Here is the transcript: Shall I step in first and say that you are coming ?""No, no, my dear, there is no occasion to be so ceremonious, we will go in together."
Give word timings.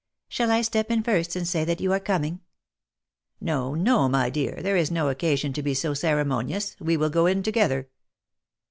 Shall 0.29 0.49
I 0.49 0.63
step 0.63 0.89
in 0.89 1.03
first 1.03 1.35
and 1.35 1.47
say 1.47 1.63
that 1.63 1.79
you 1.79 1.93
are 1.93 1.99
coming 1.99 2.41
?""No, 3.39 3.75
no, 3.75 4.09
my 4.09 4.31
dear, 4.31 4.57
there 4.59 4.75
is 4.75 4.89
no 4.89 5.09
occasion 5.09 5.53
to 5.53 5.61
be 5.61 5.75
so 5.75 5.93
ceremonious, 5.93 6.75
we 6.79 6.97
will 6.97 7.11
go 7.11 7.27
in 7.27 7.43
together." 7.43 7.87